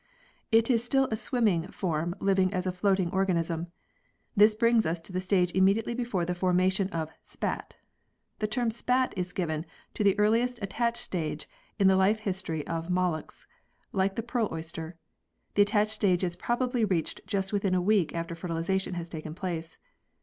[0.51, 3.67] It is still a swimming form living as a floating organism.
[4.35, 7.75] This brings us to the stage immediately before the formation of "spat."
[8.39, 12.89] The term "spat" is given to the earliest attached stage in the life history of
[12.89, 13.45] molluscs
[13.91, 14.97] like the pearl oyster.
[15.53, 19.77] The attached stage is probably reached just within a week after fertilisation has taken place.